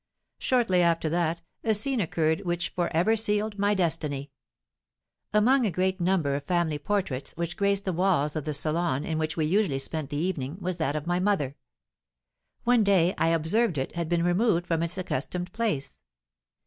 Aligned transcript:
Shortly 0.39 0.81
after 0.81 1.09
that, 1.09 1.43
a 1.63 1.75
scene 1.75 1.99
occurred 2.01 2.41
which 2.41 2.69
for 2.69 2.89
ever 2.91 3.15
sealed 3.15 3.59
my 3.59 3.75
destiny. 3.75 4.31
"Among 5.31 5.63
a 5.63 5.69
great 5.71 6.01
number 6.01 6.33
of 6.33 6.45
family 6.45 6.79
portraits, 6.79 7.33
which 7.37 7.55
graced 7.55 7.85
the 7.85 7.93
walls 7.93 8.35
of 8.35 8.45
the 8.45 8.53
salon 8.55 9.03
in 9.03 9.19
which 9.19 9.37
we 9.37 9.45
usually 9.45 9.77
spent 9.77 10.09
the 10.09 10.17
evening, 10.17 10.57
was 10.59 10.77
that 10.77 10.95
of 10.95 11.05
my 11.05 11.19
mother. 11.19 11.55
One 12.63 12.83
day 12.83 13.13
I 13.19 13.27
observed 13.27 13.77
it 13.77 13.91
had 13.91 14.09
been 14.09 14.23
removed 14.23 14.65
from 14.65 14.81
its 14.81 14.97
accustomed 14.97 15.53
place. 15.53 15.99